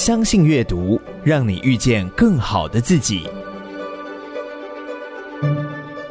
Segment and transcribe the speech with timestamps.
[0.00, 3.28] 相信阅读，让你遇见更好的自己。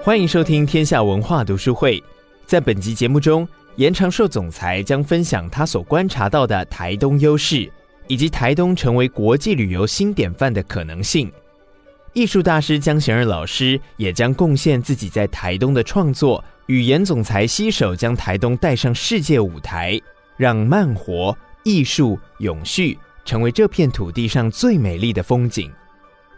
[0.04, 2.02] 欢迎收听天下文化读书会。
[2.46, 3.48] 在本集节目中，
[3.78, 7.68] 严长寿总裁将分享他所观察到的台东优势，
[8.06, 11.32] 以及台东成为国际旅游新典范的可能性。
[12.14, 20.00] 艺术大师江贤二老师也将贡献自己在台东的创作，与严总裁携手将台东带上世界舞台，
[20.38, 22.96] 让慢活、艺术、永续。
[23.30, 25.70] 成为这片土地上最美丽的风景。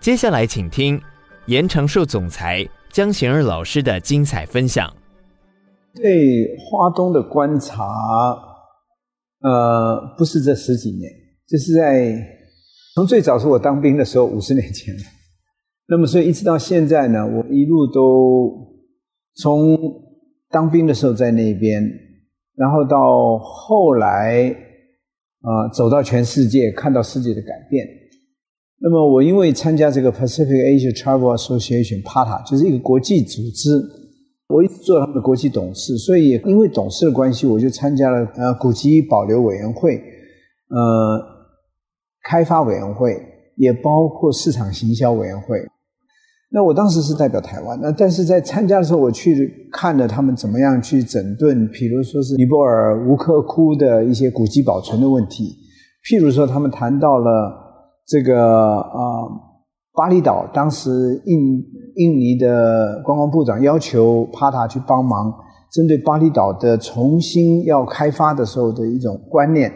[0.01, 1.01] 接下来，请听
[1.45, 4.93] 严长寿总裁江贤二老师的精彩分享。
[5.95, 7.87] 对花东的观察，
[9.39, 11.09] 呃，不是这十几年，
[11.47, 12.13] 这是在
[12.93, 14.93] 从最早是我当兵的时候，五十年前。
[15.87, 18.51] 那么，所以一直到现在呢，我一路都
[19.35, 19.77] 从
[20.49, 21.81] 当兵的时候在那边，
[22.57, 24.53] 然后到后来。
[25.41, 27.87] 啊，走到全世界，看到世界的改变。
[28.79, 33.69] 那么，我因为参加这个 Pacific Asia Travel Association（PATA），就是一个国际组织，
[34.49, 40.01] 我一直做他们的国际董事，所以也因为董事的关系，我就参加了呃古籍保留委员会、
[40.69, 41.21] 呃
[42.23, 43.15] 开发委员会，
[43.55, 45.59] 也包括市场行销委员会。
[46.53, 55.55] 那我当时是代表台湾，那但是在参加的时候，我去看了他们怎么样去整顿，譬如说是尼泊尔吴克窟的一些古迹保存的问题，
[56.05, 57.53] 譬如说他们谈到了
[58.05, 59.31] 这个呃
[59.93, 61.63] 巴厘岛，当时印
[61.95, 65.33] 印尼的观光部长要求帕塔去帮忙，
[65.71, 69.71] 针对巴厘岛的重新要开发的时候的一种观念，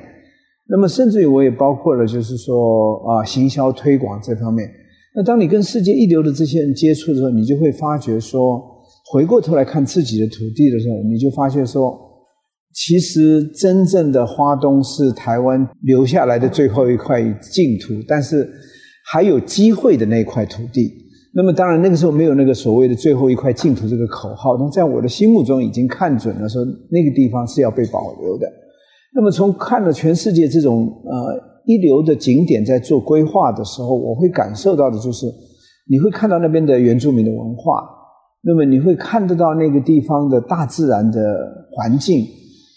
[0.67, 4.69] 那么甚至于我也包括了就是说啊、行销推广这方面。
[5.15, 8.61] 那当你跟世界一流的这些人接触的时候，你就会发觉说，
[9.11, 11.97] 回过头来看自己的土地的时候，你就发现说，
[12.73, 18.45] 其实真正的花东是台湾留下来的最后一块净土，但是
[19.05, 20.91] 还有机会的那块土地。
[21.33, 28.51] 那么当然那个时候没有那个所谓的最后一块净土这个口号，但在我的心目中已经看准了说，那个地方是要被保留的。
[29.15, 31.55] 那么从看了全世界这种呃。
[31.67, 35.25] 一流的景点在做规划的时候，我会感受到的就是，
[35.89, 37.83] 你会看到那边的原住民的文化，
[38.43, 41.19] 那么你会看得到那个地方的大自然的
[41.71, 42.23] 环境，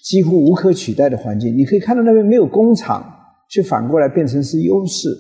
[0.03, 1.55] 几乎无可取代的环境。
[1.55, 3.05] 你可以看到那边没有工厂，
[3.51, 5.11] 却反过来变成是优势。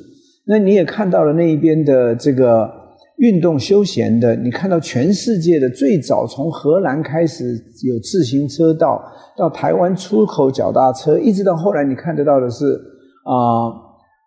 [0.46, 2.70] 那你也看到了那一边的这个
[3.18, 9.00] 运动休闲的，你看到全世界的最早从荷兰开始有自行车道，
[9.36, 12.80] 到台湾出口脚踏车，一直到后来你看得到的是。
[13.28, 13.68] 啊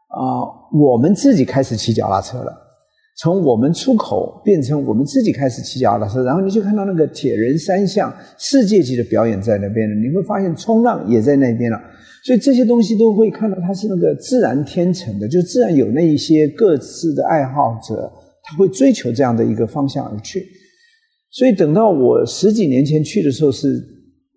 [0.10, 0.46] 啊！
[0.80, 2.54] 我们自己开始骑脚踏车了，
[3.18, 9.96] 从我们出口变成我们自己开始骑脚踏车，然后你就看到那个铁人三项世界级的表演在那边了。
[9.96, 11.82] 你会发现冲浪也在那边了，
[12.24, 18.12] 所以这些东西都会看到它是那个自然天成的，就自然有那一些各自的爱好者，
[18.44, 20.46] 他会追求这样的一个方向而去。
[21.32, 23.82] 所以等到我十几年前去的时候，是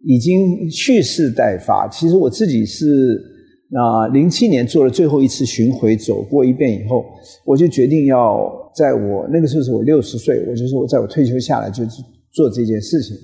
[0.04, 1.88] 已经蓄势待发。
[1.88, 3.32] 其实我自己是。
[3.70, 7.04] 那零七年做了最后一次巡回，走过一遍以后，
[7.44, 13.16] 我就决定要在我那个时候是我六十岁，我就说我在我退休下来就去做这件事情。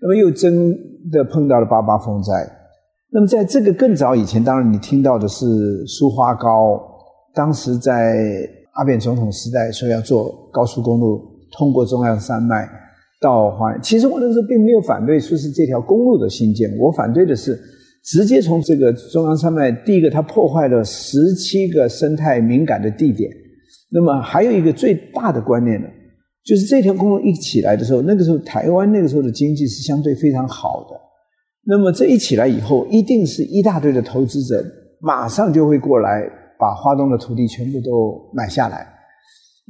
[0.00, 0.70] 那么又真
[1.10, 2.32] 的碰到了八八风灾。
[3.10, 6.80] 那么在这个更早以前，当然你听到的是苏花高，
[7.34, 11.20] 当时在阿扁总统时代说要做高速公路
[11.52, 12.68] 通过中央山脉
[13.20, 13.76] 到花。
[13.78, 17.58] 其实我那时候并没有反对说是这条公路的兴建，我反对的是。
[18.04, 23.30] 直接从这个中央山脉，第一个它破坏了十七个生态敏感的地点。
[23.90, 25.86] 那么还有一个最大的观念呢，
[26.42, 30.96] 就是这条公路一起来的时候，那个时候台湾那个时候的经济是相对非常好的。
[31.66, 34.64] 那么这一起来以后，一定是一大堆的投资者
[35.00, 36.22] 马上就会过来，
[36.58, 38.86] 把花东的土地全部都买下来。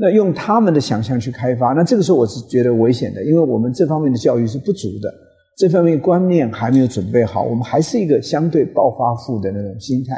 [0.01, 5.13] 那用他们的想象去开发，那这个时候我是觉得危险的，因为我们这方面的教育是不足的。
[5.57, 10.15] 这方面观念还没有准备好，我们还是一个相对暴发户的那种心态。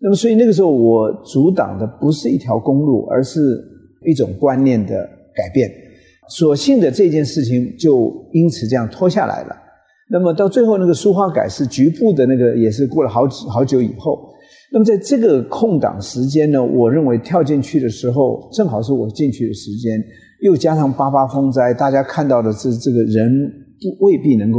[0.00, 3.64] 那么，所以那个时候我阻挡的不是一条公路，而是
[4.04, 5.70] 一种观念的改变。
[6.28, 9.56] 所幸的这件事情就因此这样拖下来了。
[10.10, 14.28] 那么到最后那个苏花改是局部的那个，也是过了好几好久以后。
[14.72, 20.02] 那么在这个空档时间呢，我认为跳进去的时候，正好是我进去的时间，
[20.42, 23.64] 又加上八八风灾，大家看到的是这个人。
[23.80, 24.58] 不未必能够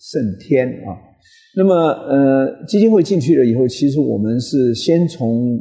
[0.00, 0.96] 胜天啊。
[1.54, 5.60] 那么，呃，基金会进去了以后，其实我们是先从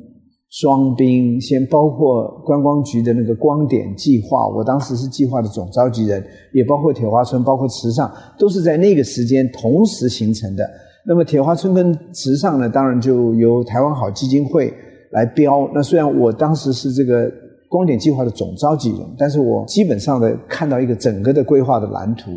[0.50, 6.24] 双滨，先包括观光局的那个光点计划，我当时是计划的总召集人，
[6.54, 10.64] 也包括铁花村，包括池上，都是在那个时间同时形成的。
[11.06, 14.74] 那么，铁花村跟池上呢，当然就由台湾好基金会，
[15.12, 15.70] 来标。
[15.74, 17.30] 那虽然我当时是这个
[17.68, 22.32] 光点计划的总召集人，但是我基本上的看到一个整个的规划的蓝图。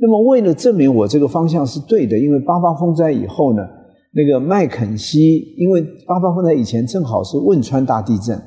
[0.00, 3.66] 那么为了证明我这个方向是对的，因为八八风灾以后呢，
[4.12, 8.40] 那个麦肯锡，因为八八风灾以前正好是汶川大地震，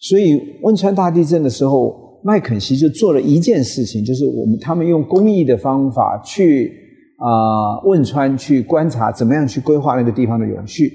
[0.00, 1.94] 所以汶川大地震的时候，
[2.24, 6.72] 麦肯锡就做了一件事情，就是我们他们用公益的方法去
[7.22, 10.90] 啊汶川去观察怎么样去规划那个地方的永续。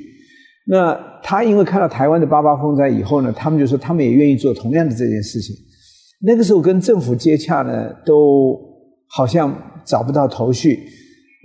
[0.67, 5.55] 那他因为看到台湾的八八风灾以后呢，他们就说他们也愿意做同样的这件事情。
[6.21, 8.59] 那个时候跟政府接洽呢，都
[9.09, 9.53] 好像。
[9.87, 10.77] 找不到头绪，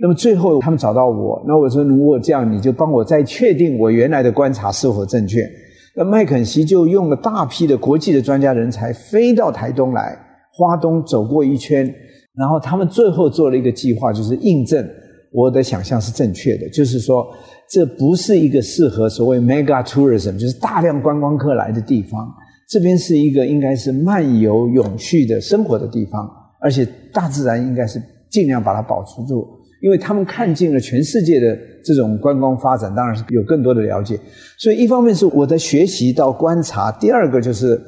[0.01, 5.49] 那么最后他们找到我，那我说如果这样，你就帮我再确定我原来的观察是否正确。
[5.95, 10.13] 那麦肯锡就用了大批的国际的专家人才飞到台东来，
[10.51, 11.89] 花东走过一圈，
[12.35, 14.87] 然后他们最后做了一个计划，就是印证
[15.31, 17.27] 我的想象是正确的，就是说
[17.69, 22.27] 这不是一个适合所谓 mega tourism，就是大量观光客来的地方，
[22.69, 28.01] 这边是一个应该是漫游永续的生活的地方，而且大自然应该是。
[28.33, 29.47] 尽量把它保持住，
[29.79, 34.19] 因为他们看尽了全世界的这种观光发展，当然是有更多的了解。
[34.57, 37.79] 所以一方面是我的学习到观察，第二个就是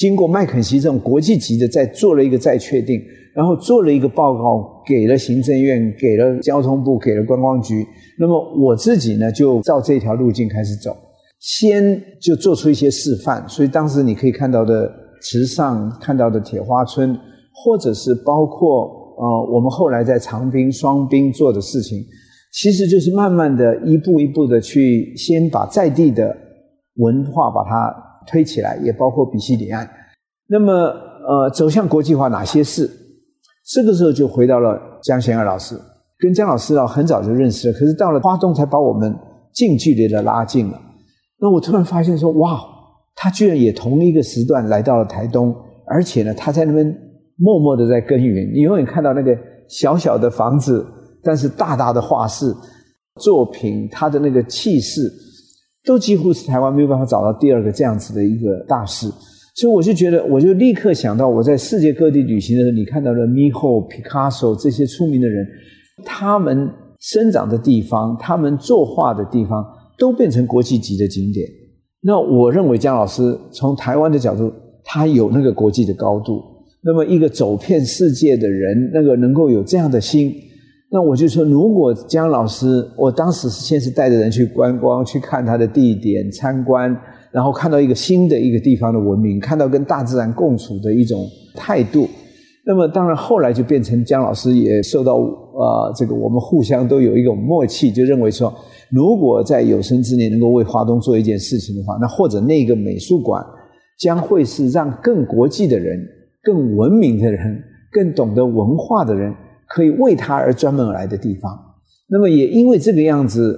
[0.00, 2.98] 经过麦肯锡这种国际级的再做了一个再确定，
[3.34, 7.86] 然后做了一个报告给了行政院，给了交通部，给了观光局。
[8.18, 10.96] 那么我自己呢，就照这条路径开始走，
[11.38, 13.46] 先就做出一些示范。
[13.46, 17.14] 所以当时你可以看到的池上，看到的铁花村，
[17.52, 18.98] 或者是包括。
[19.20, 22.02] 呃，我们后来在长滨、双滨做的事情，
[22.54, 26.34] 其实就是慢慢的一步一步的去先把在地的
[26.94, 27.94] 文化把它
[28.26, 29.88] 推起来，也包括比西里岸。
[30.46, 32.90] 那么，呃，走向国际化哪些事？
[33.72, 35.78] 这个时候就回到了江贤二老师，
[36.18, 39.14] 跟江老师啊很早就认识了，可是到了花东才把我们
[39.52, 40.80] 近距离的拉近了。
[41.38, 42.60] 那我突然发现说，哇，
[43.14, 45.54] 他居然也同一个时段来到了台东，
[45.86, 46.96] 而且呢，他在那边。
[47.42, 49.34] 默默的在耕耘，你永远看到那个
[49.66, 50.86] 小小的房子，
[51.22, 52.54] 但是大大的画室
[53.18, 55.10] 作品，他的那个气势，
[55.84, 59.06] 都几乎是台湾没有办法找到第二个这样子的一个大师。
[59.56, 65.46] 所以我就觉得，我就立刻想到我在世界各地旅行的时候，你看到的米霍、皮卡索这些出名的人，
[66.04, 69.64] 他们生长的地方，他们作画的地方，
[69.98, 71.46] 都变成国际级的景点。
[72.02, 74.50] 那我认为江老师从台湾的角度，
[74.84, 76.40] 他有那个国际的高度。
[76.82, 80.32] 那么一个走遍世界的人，那个能够有这样的心，
[80.92, 86.94] 那我就说，如果江老师，我当时先是带着人去观光，去看他的地点参观，
[87.30, 92.08] 然后看到一个新的一个地方的文明，看到跟大自然共处的一种态度。
[92.66, 98.52] 那么当然后来就变成江老师也受到呃这个我们互相都有一种默契，就认为说，
[98.90, 103.44] 如果在有生之年能够为华东做一件事情的话，那或者那个美术馆
[103.98, 105.98] 将会是让更国际的人。
[106.42, 109.30] 更文明的人，更懂得文化的人，
[109.70, 111.56] 可以为他而专门而来的地方。
[112.08, 113.56] 那么也因为这个样子，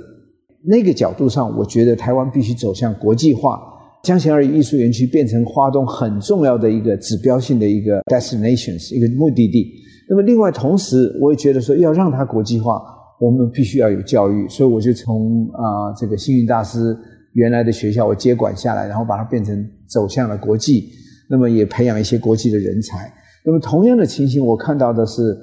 [0.62, 3.58] 那个角度上，我觉得台湾必须走向国际化，
[4.04, 9.72] 江贤二艺术园区变成花东很重要的一个指标性的一个 destinations 一个目的地。
[10.10, 12.82] 那么另外同时，我也觉得说要让它国际化，
[13.18, 14.46] 我们必须要有教育。
[14.48, 16.94] 所以我就从啊、这个星云大师
[17.32, 20.90] 原来的学校我接管下来，然后把它变成走向了国际。
[21.30, 23.10] 那么也培养一些国际的人才。
[23.46, 25.34] 那么同样的情形，我看到的是，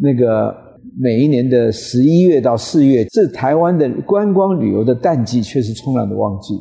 [0.00, 0.54] 那个
[0.98, 6.54] 每一年的十一月到四月，这台湾的观光旅游的淡季，却是冲浪的旺季。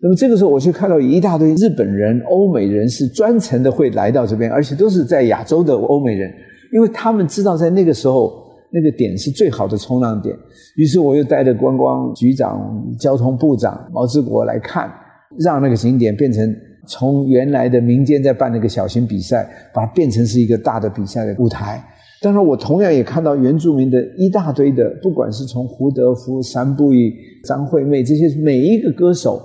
[0.00, 6.32] 那么这个时候，我就看到一大堆日本人、欧美人是专程的会来到这边，而且都是在亚洲的欧美人，
[6.72, 8.32] 因为他们知道在那个时候
[8.70, 10.36] 那个点是最好的冲浪点。
[10.76, 14.92] 于是我又带着观光局长、交通部长毛志国来看，
[15.38, 16.54] 让那个景点变成。
[16.86, 21.82] 从原来的民间在办那个小型比赛，把它变成是一个大的比赛的舞台。
[22.24, 27.12] 当然，我同样也看到原住民的一大堆的，不管是从胡德夫、三布依、
[27.46, 29.38] 张惠妹这些每一个歌手，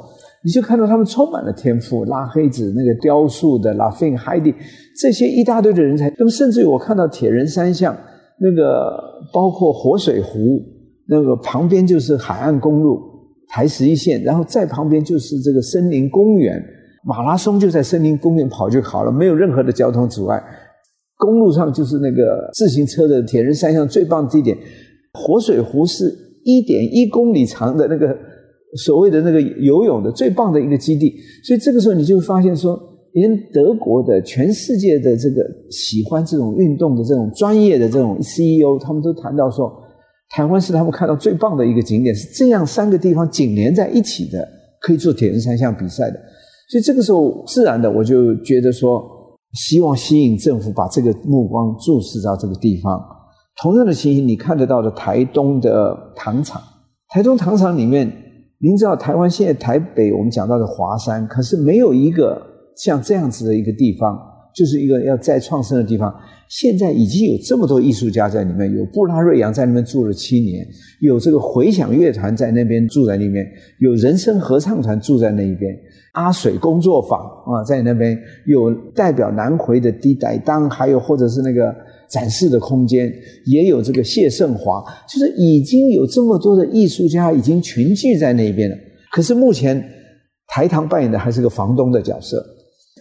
[0.45, 2.05] 你就看到他们充满了天赋。
[2.05, 4.55] 拉黑子那个雕塑的拉菲、海蒂
[4.97, 6.09] 这些一大堆的人才。
[6.17, 7.93] 那么，甚至于我看到铁人三项
[8.39, 8.97] 那个，
[9.33, 10.39] 包括活水湖
[11.05, 12.97] 那个旁边就是海岸公路
[13.49, 16.63] 台十一线，然后再旁边就是这个森林公园。
[17.03, 20.41] 马拉松就在森林公园跑就好了，没有任何的交通阻碍。
[21.19, 24.57] 公路上就是那个自行车的铁人三项最棒的地点。
[25.13, 26.11] 活水湖是
[26.43, 28.17] 一点一公里长的那个
[28.83, 31.13] 所谓的那个游泳的最棒的一个基地。
[31.43, 32.79] 所以这个时候你就会发现说，
[33.13, 39.71] 连德国的全世界的这个喜欢这种运动的这种专业的这种 CEO，他们都谈到说，
[40.29, 44.47] 台湾是他们看到最棒的一个景点，是这样三个地方紧连在一起的。
[44.81, 46.17] 可以做铁人三项比赛的。
[46.69, 49.03] 所以这个时候，自然的我就觉得说，
[49.53, 53.03] 希望吸引政府把这个目光注视到这个地方。
[53.61, 56.61] 同样的情形，你看得到的台东的糖厂，
[57.09, 58.09] 台东糖厂里面，
[58.59, 62.41] 您知道台湾现在台北我们讲到的华山，可是没有一个
[62.77, 64.17] 像这样子的一个地方，
[64.59, 66.13] 就是一个要再创生的地方。
[66.49, 70.67] 现在已经有这么多艺术家在里面，有布拉瑞扬在那边住了七年，
[70.99, 73.45] 有这个回响乐团在那边住在那边，
[73.79, 75.73] 有人声合唱团住在那一边，
[76.13, 81.73] 阿水工作坊啊在那边，有代表南回的低代当，还有或者是那个
[82.09, 83.09] 展示的空间，
[83.45, 88.75] 也有这个谢胜华，就是已经有这么多的艺术家已经群聚在那边了。
[89.11, 89.81] 可是目前
[90.47, 92.43] 台糖扮演的还是个房东的角色。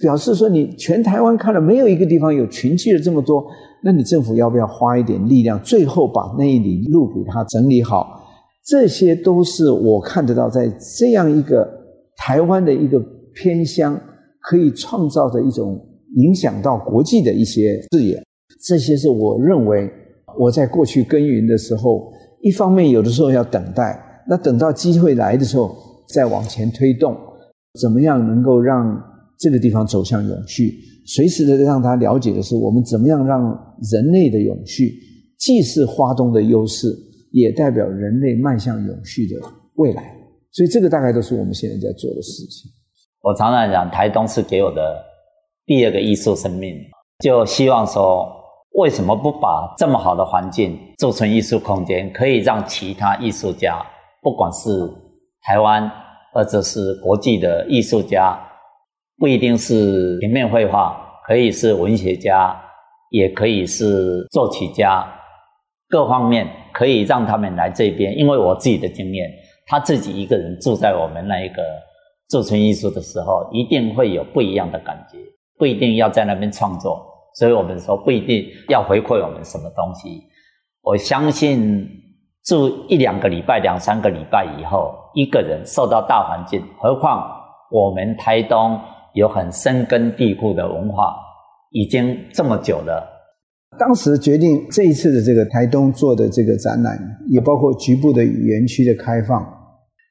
[0.00, 3.44] 表示说，你全台湾看了没有一个地方有群聚了这么多，
[3.82, 8.20] 那你政府要不要花一点力量，最后把那一里路给它整理好？
[8.64, 11.68] 这些都是我看得到，在这样一个
[12.16, 12.98] 台湾的一个
[13.34, 13.98] 偏乡，
[14.42, 15.80] 可以创造的一种
[16.16, 18.22] 影响到国际的一些视野。
[18.66, 19.90] 这些是我认为
[20.38, 22.12] 我在过去耕耘的时候，
[22.42, 25.74] 一方面有的时候要等待，那等到机会来的时候
[26.08, 27.16] 再往前推动，
[27.80, 29.02] 怎么样能够让？
[29.38, 30.74] 这个地方走向永续，
[31.06, 33.40] 随时的让他了解的是，我们怎么样让
[33.92, 34.98] 人类的永续，
[35.38, 36.88] 既是花东的优势，
[37.30, 39.36] 也代表人类迈向永续的
[39.74, 40.12] 未来。
[40.50, 42.68] 所以，这个大概都是我们现在在做的事情。
[43.22, 44.96] 我常常讲，台东是给我的
[45.66, 46.74] 第二个艺术生命，
[47.20, 48.26] 就希望说，
[48.72, 53.80] 为什么不把这么好的环境做成艺术空间，可以让其他艺术家，
[54.20, 54.68] 不管是
[55.42, 55.88] 台湾
[56.34, 58.36] 或者是国际的艺术家。
[59.18, 60.96] 不一定是平面绘画，
[61.26, 62.56] 可以是文学家，
[63.10, 65.04] 也可以是作曲家，
[65.88, 68.16] 各方面可以让他们来这边。
[68.16, 69.28] 因为我自己的经验，
[69.66, 71.62] 他自己一个人住在我们那一个
[72.28, 75.18] 驻村艺术的时候，一定会有不一样的感觉。
[75.58, 80.22] 不一定要在那边创作，所以我们说不一定要回馈我们什么东西。
[80.80, 81.84] 我相信
[82.44, 87.28] 住一两个礼拜、两三个礼拜以后，一个人受到大环境，何况
[87.72, 88.80] 我们台东。
[89.18, 91.14] 有很深根蒂固的文化，
[91.72, 93.06] 已经这么久了。
[93.78, 96.98] 当时决定这一次的这个台东做的这个展览，
[97.28, 99.46] 也包括局部的园区的开放，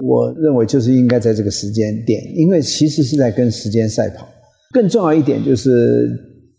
[0.05, 4.27] 我认为就是应该在这个时间点，因为其实是在跟时间赛跑。
[4.71, 6.07] 更重要一点就是，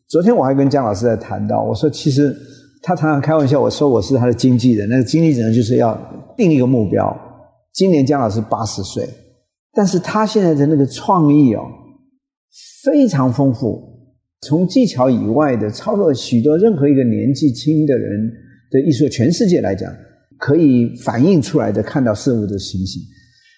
[0.09, 2.35] 昨天我还跟江老师在谈到，我说其实
[2.83, 5.97] 他常常开玩笑，我说我是他的经纪人，那个经纪人就是要
[6.37, 7.17] 定一个目标。
[7.73, 9.09] 今年江老师八十岁，
[9.73, 11.63] 但是他现在的那个创意哦。
[12.83, 13.83] 非常丰富，
[14.43, 18.33] 从技巧以外的，超过许多任何一个年纪轻的人
[18.71, 19.93] 的艺术，全世界来讲，
[20.39, 23.03] 可以反映出来的看到事物的情形。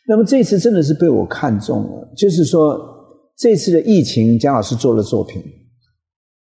[0.08, 2.78] 那么这次真的是被我看中了，就是说
[3.36, 5.40] 这次的疫情，江老师做了作品，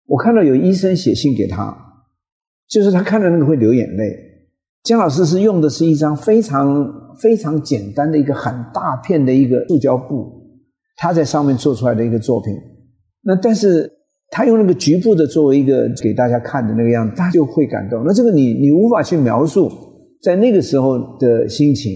[0.06, 1.76] 我看到有医生写信给他，
[2.68, 4.14] 就是他看到那个会流眼泪。
[4.84, 10.35] 江老师是用的是一张非常非常简单的一个很大片的一个塑胶布。
[10.96, 12.54] 他在上面做出来的一个作品，
[13.22, 13.90] 那但是
[14.30, 18.02] 他用那个局部的作为一个给大家看的那个样子，他就会感动。
[18.04, 19.70] 那这个你你无法去描述
[20.22, 21.92] 在那个时候的心情。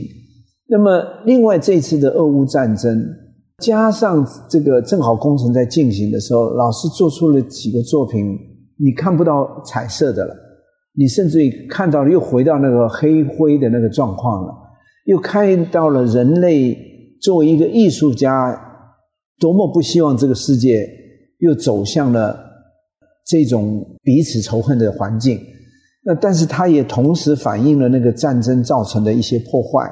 [0.68, 3.04] 那么另外这次的俄乌战争，
[3.58, 8.38] 加上这个正好工程在进行的时候，老师做出了几个作品，
[8.78, 10.36] 你看不到彩色的了，
[10.94, 14.54] 你甚至于看到了又回到那个黑灰的那个状况了，
[15.06, 16.76] 又看到了人类
[17.22, 18.66] 作为一个艺术家。
[19.40, 20.86] 多么不希望这个世界
[21.38, 22.38] 又走向了
[23.26, 25.40] 这种彼此仇恨的环境，
[26.04, 29.90] 那但是它也同时反映了那个战争造成的一些破坏，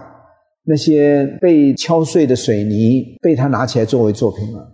[0.65, 4.69] 那些被敲碎的水泥被他拿起来作为作品了，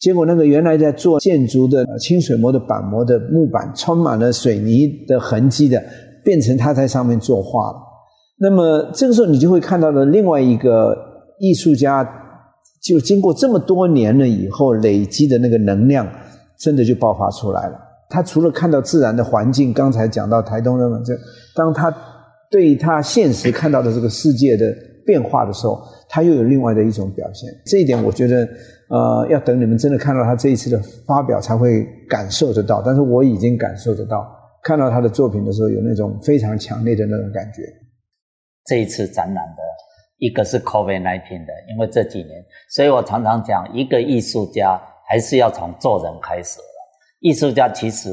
[0.00, 5.82] 结果那个原来在做建筑的清水模的板模的木板充满了水泥的痕迹的，
[6.24, 7.76] 变成他在上面作画了。
[8.38, 10.96] 那么这个时候你就会看到了另外一个
[11.38, 12.22] 艺术家。
[12.86, 16.06] 就经过这么多年了以后，累积的那个能量，
[16.56, 17.76] 真的就爆发出来了。
[18.08, 21.12] 他除了看到自然的环境，刚才讲到台东的这，
[21.56, 21.92] 当他
[22.48, 24.72] 对他现实看到的这个世界的
[25.04, 27.50] 变化的时候，他又有另外的一种表现。
[27.64, 28.48] 这一点我觉得，
[28.88, 32.80] 呃，要等你们真的看到他这一次的发表，才会感受得到。
[32.80, 34.24] 但是我已经感受得到，
[34.62, 37.62] 看到他的作品的时候，有那种非常强烈的那种感觉。
[38.66, 39.65] 这一次展览的。
[40.18, 46.58] 一个是 COVID-19 的，因为这几年，所以我常常讲，一个艺术家还是要从做人开始。
[47.20, 48.08] 艺术家其实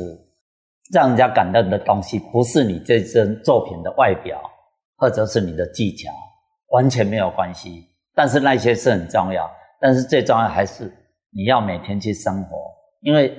[0.91, 4.41] 让人家感动的东西，不是你这身作品的外表，
[4.97, 6.09] 或者是你的技巧，
[6.69, 7.85] 完全没有关系。
[8.15, 9.49] 但是那些是很重要。
[9.79, 10.85] 但是最重要还是
[11.31, 12.57] 你要每天去生活，
[13.01, 13.33] 因为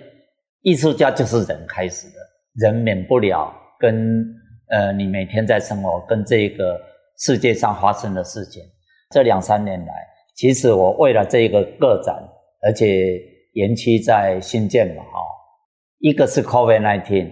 [0.61, 2.15] 艺术家就是人开始的，
[2.55, 4.25] 人免不了跟
[4.69, 6.79] 呃你每天在生活跟这个
[7.19, 8.63] 世界上发生的事情。
[9.11, 9.93] 这两三年来，
[10.35, 12.17] 其实我为了这一个个展，
[12.63, 13.21] 而且
[13.53, 15.21] 延期在新建嘛，哈，
[15.99, 17.31] 一个是 COVID-19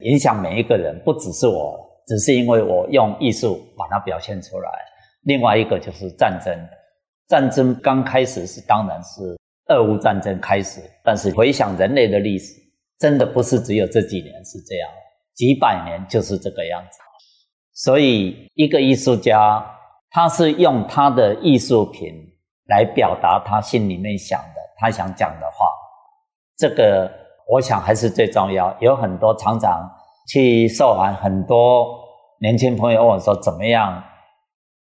[0.00, 4.70] 影响每一个人，不只是我，只是因为我用艺术把它表现出来。
[5.22, 6.54] 另外一个就是战争，
[7.28, 9.38] 战争刚开始是当然是
[9.68, 12.52] 俄乌战争开始，但是回想人类的历史，
[12.98, 14.90] 真的不是只有这几年是这样，
[15.34, 16.98] 几百年就是这个样子。
[17.74, 19.64] 所以一个艺术家，
[20.10, 22.14] 他是用他的艺术品
[22.68, 25.66] 来表达他心里面想的，他想讲的话。
[26.56, 27.10] 这个
[27.50, 28.74] 我想还是最重要。
[28.80, 29.90] 有很多常常
[30.28, 31.98] 去受完，很多
[32.40, 34.00] 年轻朋友问我说：“怎么样？”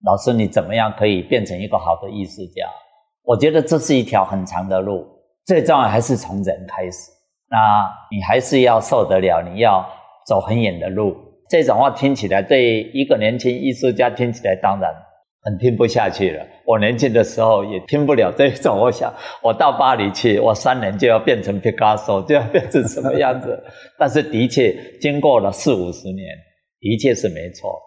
[0.04, 2.68] 老师，你怎么样可以变成一个好的艺术家？
[3.22, 5.06] 我觉得这是一条很长的路，
[5.46, 7.10] 最重要还是从人开始。
[7.48, 9.88] 那你还是要受得了，你要
[10.26, 11.16] 走很远的路。
[11.48, 14.90] 这种话听起来对一个年轻艺术家听起来当然
[15.42, 16.44] 很听不下去了。
[16.66, 18.78] 我年轻的时候也听不了这种。
[18.78, 23.62] 我想，我到巴黎去，我三年就要变成毕加索，就要变成什么样子？
[23.98, 26.26] 但是的确，经过了四五十年，
[26.80, 27.78] 的确是没错。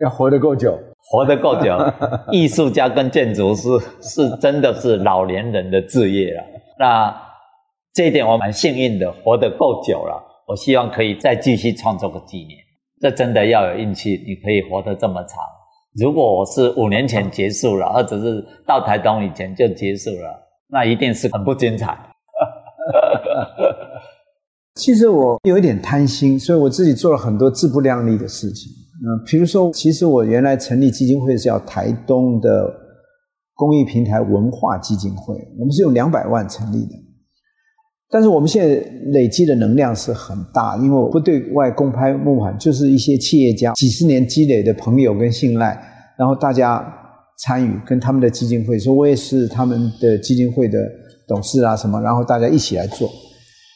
[0.00, 0.78] 要活得够久。
[1.10, 1.76] 活得够久，
[2.32, 3.68] 艺术家跟建筑师
[4.00, 6.42] 是真的是老年人的置业了。
[6.78, 7.14] 那
[7.92, 10.22] 这一点我蛮幸运的，活得够久了。
[10.46, 12.58] 我希望可以再继续创作个几年。
[13.04, 15.38] 这真的要有运气，你可以活得这么长。
[16.00, 21.94] 如果我是五年前结束了，或者是到台东以前就结束了，那一定是很不精彩。
[24.76, 28.72] 其实我有一点贪心，所以我自己做了很多自不量力的事情。
[29.06, 32.74] 嗯，比如说，其实我原来成立基金会是叫台东的
[33.52, 36.94] 公益平台文化基金会，我们是用两百万成立的，
[38.14, 45.76] 但是我们现在累积的能量是很大，因为我不对外公开募款，就是一些企业家几十年积累的朋友跟信赖，
[46.16, 46.86] 然后大家
[47.40, 50.78] 参与跟他们的基金会，说我也是他们的基金会的
[51.26, 53.10] 董事啊什么，然后大家一起来做，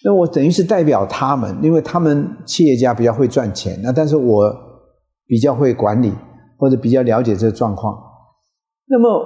[0.04, 4.54] 那我等于是代表他们，因为他们企业家比较会赚钱，那但是我。
[5.30, 6.10] 比较会管理，
[6.56, 7.94] 或者比较了解这个状况。
[8.86, 9.22] 那么，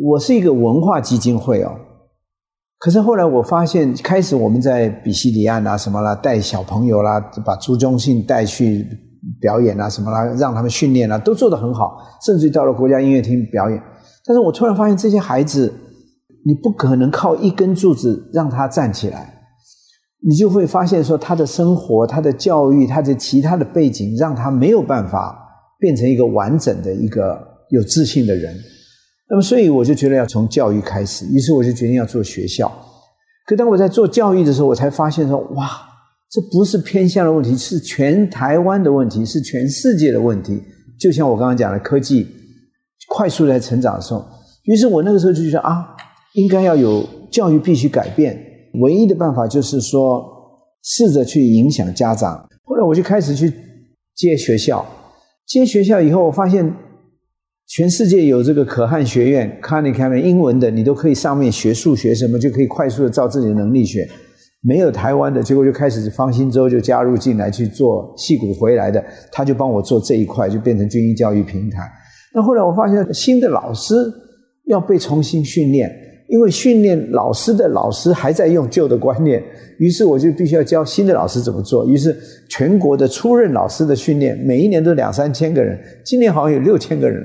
[0.00, 1.72] 我是一个文化基金会哦。
[2.84, 8.86] 可是后来我发现，开始我们在比西里岸啊什么啦，带小朋友啦，把朱宗庆带去
[9.40, 13.82] 表演啊什么啦，让他们训练啊，都做得很好，甚至到了国家音乐厅表演。
[14.26, 15.72] 但是我突然发现，这些孩子，
[16.44, 19.32] 你不可能靠一根柱子让他站起来。
[20.20, 25.34] 你就会发现，说他的生活、他的教育、他的其他的背景，让他没有办法
[25.78, 28.54] 变成一个完整的一个有自信的人。
[29.28, 32.70] 那么，所以我就觉得要从教育开始，于是我就决定要做学校。
[33.46, 35.68] 可当我在做教育的时候，我才发现说，哇，
[36.30, 40.62] 这不是偏向的问题，是全台湾的问题，是全世界的问题。
[40.98, 42.26] 就像我刚刚讲的，科技
[43.08, 44.24] 快速在成长的时候，
[44.64, 45.86] 于是我那个时候就觉得啊，
[46.34, 48.38] 应该要有教育必须改变。
[48.80, 50.24] 唯一的办法就是说，
[50.82, 52.48] 试着去影响家长。
[52.64, 53.52] 后来我就开始去
[54.14, 54.84] 接学校，
[55.46, 56.74] 接学校以后，我发现
[57.66, 64.08] 全世界有这个可汗学院、Khan Academy 英文的，你都可以上面学数学什么，就可以快速的照自己的能力学。
[64.60, 71.90] 没有台湾的，结果就开始方兴洲就加入进来去做戏骨回来的，他就帮我做这一块，就变成军医教育平台。
[72.34, 73.94] 那后来我发现新的老师
[74.66, 75.90] 要被重新训练。
[76.26, 79.40] 因为训练老师的老师还在用旧的观念，
[79.78, 81.86] 于是我就必须要教新的老师怎么做。
[81.86, 82.16] 于是
[82.48, 87.22] 全国的初任老师的训练，每一年都两三千个人，今年好像有六千个人。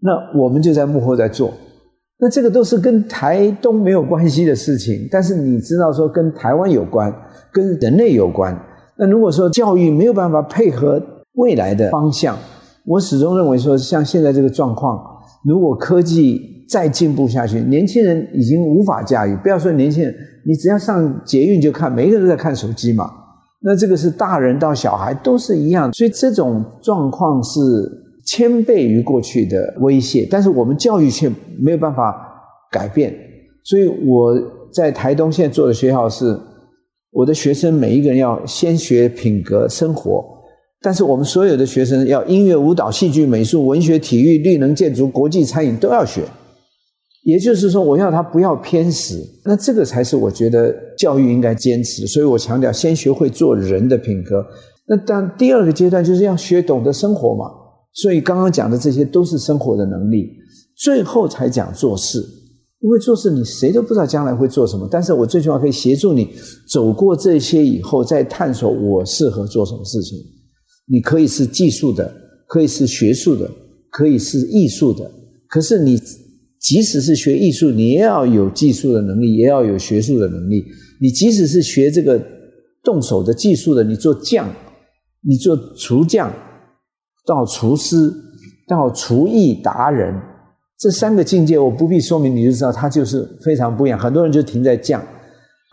[0.00, 1.52] 那我们就在幕后在做。
[2.18, 7.14] 那这个都是跟台东没有关系的事情，但是你知道说跟台湾有关，
[7.52, 8.58] 跟人类有关。
[8.98, 11.02] 那如果说教育没有办法配合
[11.34, 12.36] 未来的方向，
[12.86, 15.00] 我始终认为说像现在这个状况，
[15.44, 16.58] 如果科技。
[16.70, 19.34] 再进步下去，年轻人已经无法驾驭。
[19.38, 20.14] 不要说年轻人，
[20.46, 23.10] 你只要上捷运就看，每一个人都在看手机嘛。
[23.60, 27.58] 那这个是大人到小孩都是一样，所以这种状况是
[28.24, 30.26] 千倍于过去的威胁。
[30.30, 32.14] 但是我们教育却没有办法
[32.70, 33.14] 改变。
[33.64, 34.34] 所以我
[34.72, 36.38] 在台东现在做的学校是，
[37.10, 40.24] 我的学生每一个人要先学品格生活，
[40.80, 46.22] 但是我们所有的学生要音乐、舞蹈、戏剧、美术、文学、体育、绿能、建筑、国际餐饮都要学。
[47.22, 52.06] 也就是说，我要他不要偏食，那这个才是我觉得教育应该坚持。
[52.06, 54.42] 所以我强调，先学会做人的品格。
[54.86, 57.44] 那当第二个阶段就是要学懂得生活嘛。
[57.92, 60.28] 所以刚刚讲的这些都是生活的能力，
[60.76, 62.24] 最后才讲做事。
[62.82, 66.26] 因为做事你谁都不知道将来会做什么，但是我最起码可以协助你
[66.66, 70.18] 走过这些以后，再探索我适合做什么事情。
[70.86, 72.10] 你可以是技术的，
[72.46, 73.50] 可以是学术的，
[73.90, 75.10] 可以是艺术的。
[75.46, 76.00] 可是你
[76.58, 80.64] 即使是学艺术，你也要有技术的能力，也要有学术的能力。
[81.02, 82.18] 你即使是学这个
[82.82, 84.48] 动手的技术的，你做匠，
[85.22, 86.32] 你做厨匠，
[87.30, 88.12] 到厨师，
[88.66, 90.12] 到厨艺达人。
[90.76, 93.96] 这三个境界，我不必说明，你就知道它就是非常不一样。
[93.96, 95.00] 很多人就停在匠，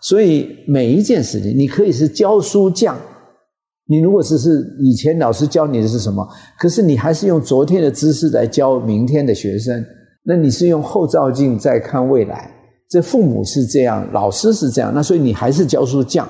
[0.04, 2.96] 所以每一件事情，你可以是教书匠。
[3.88, 6.28] 你如果只是以前老师教你的是什么，
[6.60, 9.84] 可是你还是用昨天的知识来教明天的学生，
[10.24, 12.52] 那你是用后照镜在看未来。
[12.88, 16.28] 这父母是这样，老师是这样，那所以你还是教书匠。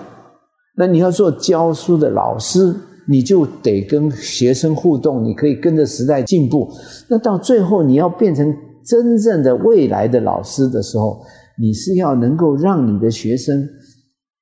[0.78, 2.74] 那你要做教书的老师，
[3.08, 6.70] 你就得跟学生互动，你可以跟着时代进步。
[7.10, 8.56] 那到最后，你要变成。
[8.90, 11.22] 真正的未来的老师的时候，
[11.60, 13.68] 你是要能够让你的学生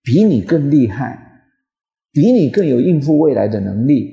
[0.03, 1.17] 比你更厉害，
[2.13, 4.07] 比你更有应付未来的能力，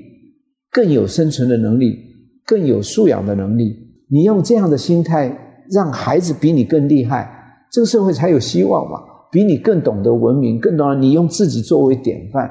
[0.71, 1.99] 更有生存的能力，
[2.47, 3.77] 更有素养的能力。
[4.09, 5.31] 你用这样的心态
[5.69, 7.29] 让孩子比你更厉害，
[7.71, 8.97] 这个社会才有希望嘛。
[9.31, 12.49] 比你更懂得文明，更懂得你用自己作为典范。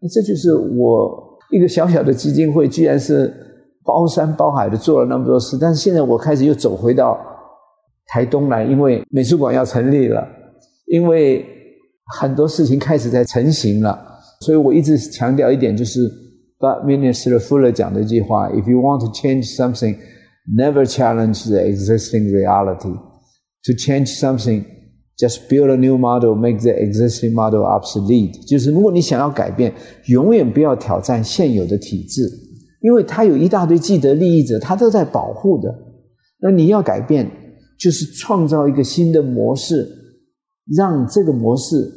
[0.00, 3.40] 那这就是我一个小小的基金会，居然是。
[3.86, 7.20] 包山包海的做了那么多事，但是现在我开始又走回到
[8.06, 10.26] 台东来，因为美术馆要成立了，
[10.86, 11.44] 因为
[12.18, 13.94] 很多事情开始在成型了，
[14.40, 16.00] 所以我一直强调一点，就是
[16.58, 19.98] But Minister Fuller 讲的一句话：If you want to change something,
[20.50, 22.94] never challenge the existing reality.
[23.64, 24.64] To change something,
[25.16, 28.46] just build a new model, make the existing model obsolete.
[28.46, 29.72] 就是如果你想要改变，
[30.06, 32.28] 永远不要挑战现有的体制。
[32.80, 35.74] 因为它有一大堆既得利益者，他都在保护的。
[36.38, 37.30] 那你要改变，
[37.78, 39.88] 就是创造一个新的模式，
[40.76, 41.90] 让这个模式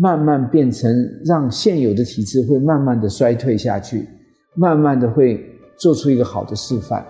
[0.00, 0.88] 慢慢变成，
[1.24, 4.06] 让现有的体制会慢慢的衰退下去，
[4.54, 5.44] 慢慢的会
[5.76, 7.04] 做出一个好的示范。